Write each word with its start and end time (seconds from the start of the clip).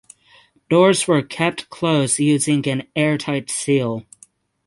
Doors 0.67 1.07
were 1.07 1.21
kept 1.21 1.69
closed 1.69 2.17
using 2.17 2.67
an 2.67 2.87
airtight 2.95 3.51
seal. 3.51 4.03